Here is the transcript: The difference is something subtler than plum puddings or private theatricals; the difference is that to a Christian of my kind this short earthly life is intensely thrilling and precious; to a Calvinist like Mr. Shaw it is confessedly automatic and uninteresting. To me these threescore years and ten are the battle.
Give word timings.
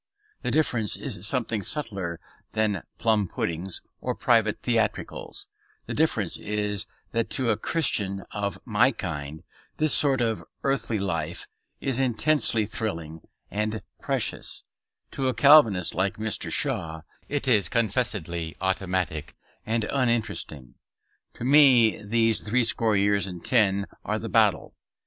The 0.41 0.49
difference 0.49 0.97
is 0.97 1.27
something 1.27 1.61
subtler 1.61 2.19
than 2.53 2.81
plum 2.97 3.27
puddings 3.27 3.83
or 3.99 4.15
private 4.15 4.63
theatricals; 4.63 5.45
the 5.85 5.93
difference 5.93 6.37
is 6.37 6.87
that 7.11 7.29
to 7.29 7.51
a 7.51 7.55
Christian 7.55 8.21
of 8.31 8.59
my 8.65 8.89
kind 8.91 9.43
this 9.77 9.93
short 9.93 10.23
earthly 10.63 10.97
life 10.97 11.47
is 11.79 11.99
intensely 11.99 12.65
thrilling 12.65 13.21
and 13.51 13.83
precious; 14.01 14.63
to 15.11 15.27
a 15.27 15.35
Calvinist 15.35 15.93
like 15.93 16.15
Mr. 16.17 16.51
Shaw 16.51 17.03
it 17.29 17.47
is 17.47 17.69
confessedly 17.69 18.57
automatic 18.59 19.35
and 19.67 19.83
uninteresting. 19.83 20.73
To 21.33 21.43
me 21.43 22.01
these 22.01 22.41
threescore 22.41 22.95
years 22.97 23.27
and 23.27 23.45
ten 23.45 23.85
are 24.03 24.17
the 24.17 24.29
battle. 24.29 24.73